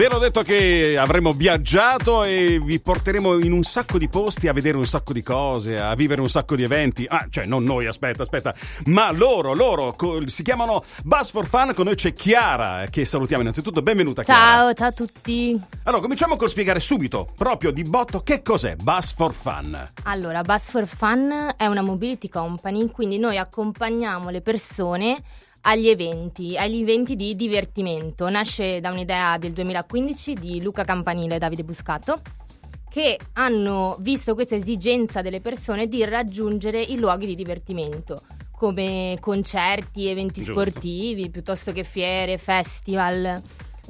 Ve 0.00 0.08
l'ho 0.08 0.16
detto 0.16 0.42
che 0.42 0.96
avremo 0.96 1.34
viaggiato 1.34 2.24
e 2.24 2.58
vi 2.58 2.80
porteremo 2.80 3.34
in 3.34 3.52
un 3.52 3.62
sacco 3.62 3.98
di 3.98 4.08
posti 4.08 4.48
a 4.48 4.54
vedere 4.54 4.78
un 4.78 4.86
sacco 4.86 5.12
di 5.12 5.22
cose, 5.22 5.78
a 5.78 5.94
vivere 5.94 6.22
un 6.22 6.30
sacco 6.30 6.56
di 6.56 6.62
eventi. 6.62 7.04
Ah, 7.06 7.26
cioè, 7.28 7.44
non 7.44 7.64
noi, 7.64 7.84
aspetta, 7.84 8.22
aspetta, 8.22 8.54
ma 8.86 9.10
loro, 9.12 9.52
loro 9.52 9.92
co- 9.92 10.26
si 10.26 10.42
chiamano 10.42 10.82
Buzz 11.04 11.32
for 11.32 11.46
Fun. 11.46 11.74
Con 11.74 11.84
noi 11.84 11.96
c'è 11.96 12.14
Chiara, 12.14 12.86
che 12.88 13.04
salutiamo 13.04 13.42
innanzitutto. 13.42 13.82
Benvenuta, 13.82 14.22
Chiara. 14.22 14.40
Ciao, 14.40 14.72
ciao 14.72 14.88
a 14.88 14.92
tutti. 14.92 15.60
Allora, 15.82 16.00
cominciamo 16.00 16.36
col 16.36 16.48
spiegare 16.48 16.80
subito, 16.80 17.34
proprio 17.36 17.70
di 17.70 17.82
botto, 17.82 18.20
che 18.20 18.40
cos'è 18.40 18.76
Buzz 18.76 19.12
for 19.12 19.34
Fun. 19.34 19.90
Allora, 20.04 20.40
Buzz 20.40 20.70
for 20.70 20.86
Fun 20.86 21.52
è 21.58 21.66
una 21.66 21.82
mobility 21.82 22.30
company, 22.30 22.90
quindi 22.90 23.18
noi 23.18 23.36
accompagniamo 23.36 24.30
le 24.30 24.40
persone 24.40 25.22
agli 25.62 25.88
eventi, 25.88 26.56
agli 26.56 26.80
eventi 26.80 27.16
di 27.16 27.34
divertimento. 27.36 28.28
Nasce 28.28 28.80
da 28.80 28.90
un'idea 28.90 29.38
del 29.38 29.52
2015 29.52 30.34
di 30.34 30.62
Luca 30.62 30.84
Campanile 30.84 31.36
e 31.36 31.38
Davide 31.38 31.64
Buscato 31.64 32.20
che 32.90 33.18
hanno 33.34 33.96
visto 34.00 34.34
questa 34.34 34.56
esigenza 34.56 35.22
delle 35.22 35.40
persone 35.40 35.86
di 35.86 36.04
raggiungere 36.04 36.80
i 36.80 36.98
luoghi 36.98 37.26
di 37.26 37.36
divertimento 37.36 38.22
come 38.50 39.16
concerti, 39.20 40.08
eventi 40.08 40.42
Giusto. 40.42 40.52
sportivi, 40.52 41.30
piuttosto 41.30 41.72
che 41.72 41.82
fiere, 41.82 42.36
festival. 42.36 43.40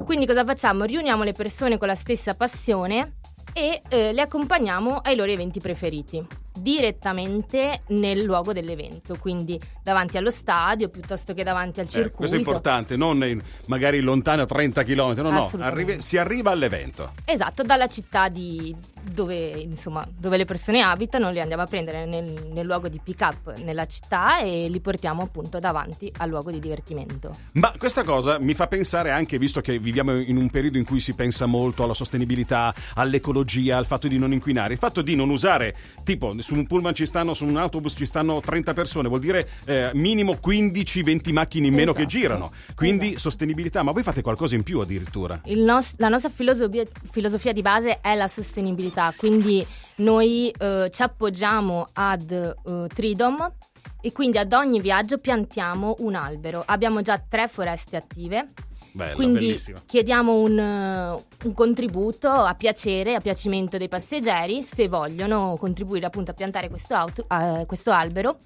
Quindi 0.04 0.26
cosa 0.26 0.44
facciamo? 0.44 0.84
Riuniamo 0.84 1.24
le 1.24 1.32
persone 1.32 1.76
con 1.76 1.88
la 1.88 1.96
stessa 1.96 2.34
passione 2.34 3.16
e 3.52 3.82
eh, 3.88 4.12
le 4.12 4.20
accompagniamo 4.20 4.98
ai 4.98 5.16
loro 5.16 5.32
eventi 5.32 5.58
preferiti 5.58 6.24
direttamente 6.60 7.82
nel 7.88 8.22
luogo 8.22 8.52
dell'evento, 8.52 9.16
quindi 9.18 9.60
davanti 9.82 10.16
allo 10.16 10.30
stadio 10.30 10.88
piuttosto 10.88 11.34
che 11.34 11.42
davanti 11.44 11.80
al 11.80 11.86
Eh, 11.86 11.90
circuito. 11.90 12.16
questo 12.16 12.36
è 12.36 12.38
importante, 12.38 12.96
non 12.96 13.22
in- 13.24 13.40
magari 13.66 14.00
lontano 14.00 14.42
a 14.42 14.46
30 14.46 14.82
km, 14.82 15.14
no, 15.20 15.30
no, 15.30 15.50
arrivi- 15.60 16.00
si 16.00 16.16
arriva 16.18 16.50
all'evento. 16.50 17.12
Esatto, 17.24 17.62
dalla 17.62 17.86
città 17.88 18.28
di 18.28 18.74
dove, 19.02 19.48
insomma, 19.50 20.06
dove 20.18 20.36
le 20.36 20.44
persone 20.44 20.80
abitano, 20.80 21.30
li 21.30 21.40
andiamo 21.40 21.62
a 21.62 21.66
prendere 21.66 22.06
nel, 22.06 22.48
nel 22.52 22.66
luogo 22.66 22.88
di 22.88 23.00
pick 23.02 23.20
up 23.20 23.58
nella 23.58 23.86
città 23.86 24.40
e 24.40 24.68
li 24.68 24.80
portiamo 24.80 25.22
appunto 25.22 25.58
davanti 25.58 26.12
al 26.18 26.28
luogo 26.28 26.50
di 26.50 26.58
divertimento. 26.58 27.34
Ma 27.52 27.72
questa 27.78 28.02
cosa 28.04 28.38
mi 28.38 28.54
fa 28.54 28.66
pensare 28.66 29.10
anche, 29.10 29.38
visto 29.38 29.60
che 29.60 29.78
viviamo 29.78 30.18
in 30.18 30.36
un 30.36 30.48
periodo 30.50 30.78
in 30.78 30.84
cui 30.84 31.00
si 31.00 31.14
pensa 31.14 31.46
molto 31.46 31.82
alla 31.82 31.94
sostenibilità, 31.94 32.74
all'ecologia, 32.94 33.76
al 33.76 33.86
fatto 33.86 34.08
di 34.08 34.18
non 34.18 34.32
inquinare, 34.32 34.72
il 34.74 34.78
fatto 34.78 35.02
di 35.02 35.14
non 35.14 35.30
usare, 35.30 35.76
tipo 36.04 36.34
su 36.40 36.54
un 36.54 36.66
pullman 36.66 36.94
ci 36.94 37.06
stanno, 37.06 37.34
su 37.34 37.46
un 37.46 37.56
autobus 37.56 37.94
ci 37.96 38.06
stanno 38.06 38.40
30 38.40 38.72
persone, 38.72 39.08
vuol 39.08 39.20
dire 39.20 39.48
eh, 39.64 39.90
minimo 39.94 40.38
15-20 40.42 41.32
macchine 41.32 41.66
in 41.66 41.74
meno 41.74 41.92
che 41.92 42.02
Esatto. 42.02 42.16
girano. 42.18 42.52
Quindi 42.74 43.06
Esatto. 43.06 43.20
sostenibilità, 43.20 43.82
ma 43.82 43.92
voi 43.92 44.02
fate 44.02 44.22
qualcosa 44.22 44.54
in 44.54 44.62
più 44.62 44.80
addirittura. 44.80 45.40
Il 45.44 45.60
nos- 45.60 45.94
la 45.98 46.08
nostra 46.08 46.30
filosofia, 46.32 46.84
filosofia 47.10 47.52
di 47.52 47.62
base 47.62 48.00
è 48.00 48.14
la 48.14 48.28
sostenibilità, 48.28 48.88
quindi 49.16 49.66
noi 49.96 50.50
eh, 50.50 50.88
ci 50.90 51.02
appoggiamo 51.02 51.86
ad 51.92 52.30
eh, 52.30 52.86
Tridom 52.94 53.52
e 54.00 54.12
quindi 54.12 54.38
ad 54.38 54.52
ogni 54.52 54.80
viaggio 54.80 55.18
piantiamo 55.18 55.96
un 55.98 56.14
albero. 56.14 56.62
Abbiamo 56.64 57.02
già 57.02 57.18
tre 57.18 57.48
foreste 57.48 57.96
attive. 57.96 58.46
Bella, 58.92 59.14
Quindi 59.14 59.46
bellissima. 59.46 59.80
chiediamo 59.86 60.34
un, 60.34 60.58
eh, 60.58 61.24
un 61.44 61.54
contributo 61.54 62.28
a 62.28 62.54
piacere, 62.54 63.14
a 63.14 63.20
piacimento 63.20 63.78
dei 63.78 63.88
passeggeri, 63.88 64.62
se 64.64 64.88
vogliono 64.88 65.56
contribuire 65.60 66.06
appunto 66.06 66.32
a 66.32 66.34
piantare 66.34 66.68
questo, 66.68 66.94
auto- 66.94 67.26
eh, 67.28 67.66
questo 67.66 67.92
albero. 67.92 68.38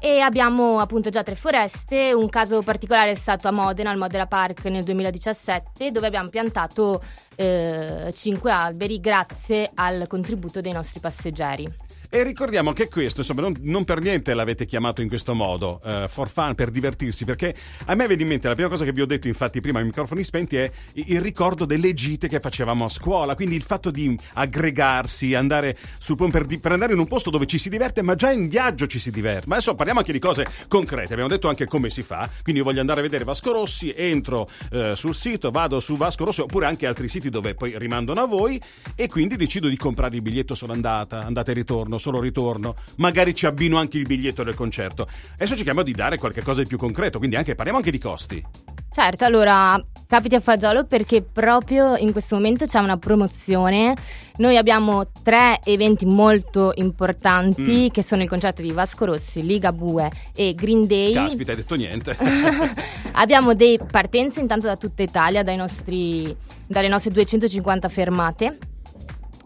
E 0.00 0.20
abbiamo 0.20 0.78
appunto 0.78 1.10
già 1.10 1.24
tre 1.24 1.34
foreste, 1.34 2.12
un 2.12 2.28
caso 2.28 2.62
particolare 2.62 3.10
è 3.10 3.14
stato 3.16 3.48
a 3.48 3.50
Modena, 3.50 3.90
al 3.90 3.96
Modena 3.96 4.26
Park 4.26 4.66
nel 4.66 4.84
2017, 4.84 5.90
dove 5.90 6.06
abbiamo 6.06 6.28
piantato 6.28 7.02
eh, 7.34 8.12
cinque 8.14 8.52
alberi 8.52 9.00
grazie 9.00 9.70
al 9.74 10.06
contributo 10.06 10.60
dei 10.60 10.72
nostri 10.72 11.00
passeggeri. 11.00 11.87
E 12.10 12.22
ricordiamo 12.22 12.72
che 12.72 12.88
questo, 12.88 13.20
insomma, 13.20 13.42
non, 13.42 13.54
non 13.60 13.84
per 13.84 14.00
niente 14.00 14.32
l'avete 14.32 14.64
chiamato 14.64 15.02
in 15.02 15.08
questo 15.08 15.34
modo, 15.34 15.78
eh, 15.84 16.06
for 16.08 16.30
fun, 16.30 16.54
per 16.54 16.70
divertirsi, 16.70 17.26
perché 17.26 17.54
a 17.84 17.94
me 17.94 18.06
vedi 18.06 18.22
in 18.22 18.28
mente, 18.28 18.48
la 18.48 18.54
prima 18.54 18.70
cosa 18.70 18.86
che 18.86 18.92
vi 18.92 19.02
ho 19.02 19.06
detto 19.06 19.28
infatti 19.28 19.60
prima 19.60 19.80
ai 19.80 19.84
microfoni 19.84 20.24
spenti 20.24 20.56
è 20.56 20.70
il 20.94 21.20
ricordo 21.20 21.66
delle 21.66 21.92
gite 21.92 22.26
che 22.26 22.40
facevamo 22.40 22.86
a 22.86 22.88
scuola, 22.88 23.34
quindi 23.34 23.56
il 23.56 23.62
fatto 23.62 23.90
di 23.90 24.18
aggregarsi, 24.32 25.34
andare 25.34 25.76
sul 25.98 26.16
per, 26.16 26.46
per 26.46 26.72
andare 26.72 26.94
in 26.94 26.98
un 26.98 27.06
posto 27.06 27.28
dove 27.28 27.44
ci 27.44 27.58
si 27.58 27.68
diverte, 27.68 28.00
ma 28.00 28.14
già 28.14 28.30
in 28.30 28.48
viaggio 28.48 28.86
ci 28.86 28.98
si 28.98 29.10
diverte. 29.10 29.44
Ma 29.46 29.56
adesso 29.56 29.74
parliamo 29.74 30.00
anche 30.00 30.12
di 30.12 30.18
cose 30.18 30.46
concrete, 30.66 31.12
abbiamo 31.12 31.28
detto 31.28 31.48
anche 31.48 31.66
come 31.66 31.90
si 31.90 32.00
fa, 32.00 32.26
quindi 32.42 32.62
io 32.62 32.66
voglio 32.66 32.80
andare 32.80 33.00
a 33.00 33.02
vedere 33.02 33.24
Vasco 33.24 33.52
Rossi, 33.52 33.92
entro 33.94 34.48
eh, 34.70 34.96
sul 34.96 35.14
sito, 35.14 35.50
vado 35.50 35.78
su 35.78 35.94
Vasco 35.96 36.24
Rossi 36.24 36.40
oppure 36.40 36.64
anche 36.64 36.86
altri 36.86 37.06
siti 37.08 37.28
dove 37.28 37.52
poi 37.52 37.76
rimandano 37.76 38.22
a 38.22 38.26
voi 38.26 38.58
e 38.94 39.08
quindi 39.08 39.36
decido 39.36 39.68
di 39.68 39.76
comprare 39.76 40.16
il 40.16 40.22
biglietto 40.22 40.54
solo 40.54 40.72
andata 40.72 41.26
e 41.28 41.52
ritorno, 41.52 41.98
solo 42.08 42.20
ritorno, 42.20 42.74
magari 42.96 43.34
ci 43.34 43.44
abbino 43.46 43.78
anche 43.78 43.98
il 43.98 44.06
biglietto 44.06 44.42
del 44.42 44.54
concerto. 44.54 45.06
Adesso 45.34 45.54
cerchiamo 45.54 45.82
di 45.82 45.92
dare 45.92 46.16
qualche 46.16 46.42
cosa 46.42 46.62
di 46.62 46.68
più 46.68 46.78
concreto, 46.78 47.18
quindi 47.18 47.36
anche 47.36 47.54
parliamo 47.54 47.78
anche 47.78 47.90
di 47.90 47.98
costi. 47.98 48.42
Certo, 48.90 49.24
allora 49.26 49.80
capiti 50.06 50.34
a 50.34 50.40
fagiolo 50.40 50.86
perché 50.86 51.20
proprio 51.22 51.94
in 51.96 52.10
questo 52.12 52.34
momento 52.36 52.64
c'è 52.64 52.78
una 52.80 52.96
promozione. 52.96 53.94
Noi 54.38 54.56
abbiamo 54.56 55.10
tre 55.22 55.60
eventi 55.64 56.06
molto 56.06 56.72
importanti 56.76 57.86
Mm. 57.86 57.88
che 57.88 58.02
sono 58.02 58.22
il 58.22 58.28
concerto 58.28 58.62
di 58.62 58.72
Vasco 58.72 59.04
Rossi, 59.04 59.44
Liga 59.44 59.72
Bue 59.72 60.10
e 60.34 60.54
Green 60.54 60.86
Day. 60.86 61.12
Caspita, 61.12 61.50
hai 61.50 61.56
detto 61.58 61.74
niente. 61.74 62.16
abbiamo 63.12 63.54
dei 63.54 63.78
partenze 63.78 64.40
intanto 64.40 64.66
da 64.66 64.76
tutta 64.76 65.02
Italia, 65.02 65.42
dai 65.42 65.56
nostri, 65.56 66.34
dalle 66.66 66.88
nostre 66.88 67.10
250 67.12 67.88
fermate. 67.88 68.58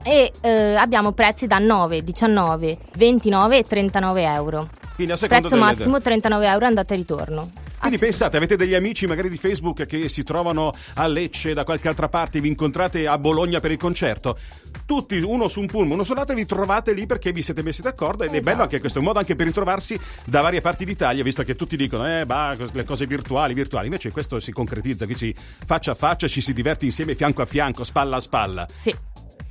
E 0.05 0.33
eh, 0.41 0.75
abbiamo 0.75 1.13
prezzi 1.13 1.47
da 1.47 1.59
9, 1.59 2.03
19, 2.03 2.79
29 2.97 3.59
e 3.59 3.63
39 3.63 4.23
euro. 4.23 4.69
Quindi 4.95 5.13
a 5.13 5.17
seconda 5.17 5.49
Prezzo 5.49 5.63
delle- 5.63 5.77
massimo 5.77 6.01
39 6.01 6.47
euro 6.47 6.67
andata 6.67 6.93
e 6.93 6.97
ritorno. 6.97 7.51
Quindi 7.83 7.99
pensate, 7.99 8.37
avete 8.37 8.55
degli 8.55 8.75
amici 8.75 9.07
magari 9.09 9.29
di 9.29 9.37
Facebook 9.37 9.87
che 9.87 10.09
si 10.09 10.23
trovano 10.23 10.73
a 10.95 11.07
Lecce 11.09 11.53
da 11.53 11.65
qualche 11.65 11.89
altra 11.89 12.09
parte, 12.09 12.41
vi 12.41 12.47
incontrate 12.47 13.09
a 13.09 13.19
Bologna 13.19 13.59
per 13.59 13.73
il 13.73 13.77
concerto. 13.77 14.39
Tutti, 14.87 15.19
uno 15.19 15.49
su 15.49 15.59
un 15.59 15.67
pullman, 15.67 15.95
uno 15.95 16.05
sull'altro, 16.05 16.37
vi 16.37 16.47
trovate 16.47 16.93
lì 16.93 17.07
perché 17.07 17.33
vi 17.33 17.43
siete 17.43 17.61
messi 17.65 17.83
d'accordo 17.83 18.23
ed 18.23 18.29
è 18.31 18.35
Esatto. 18.35 18.51
bello 18.51 18.63
anche 18.63 18.79
questo, 18.79 18.99
è 18.99 19.01
un 19.01 19.09
modo 19.09 19.19
anche 19.19 19.35
per 19.35 19.47
ritrovarsi 19.47 19.99
da 20.25 20.41
varie 20.43 20.61
parti 20.61 20.85
d'Italia, 20.85 21.25
visto 21.25 21.43
che 21.43 21.57
tutti 21.57 21.77
dicono, 21.77 22.07
eh, 22.07 22.25
bah, 22.25 22.55
le 22.73 22.85
cose 22.85 23.05
virtuali, 23.07 23.53
virtuali. 23.53 23.87
Invece 23.87 24.13
questo 24.13 24.39
si 24.39 24.53
concretizza, 24.53 25.05
qui 25.05 25.17
ci 25.17 25.35
faccia 25.37 25.91
a 25.91 25.95
faccia, 25.97 26.29
ci 26.29 26.41
si 26.41 26.53
diverte 26.53 26.85
insieme, 26.85 27.17
fianco 27.17 27.43
a 27.43 27.47
fianco, 27.47 27.83
spalla 27.83 28.17
a 28.19 28.21
spalla. 28.21 28.65
Sì. 28.81 28.95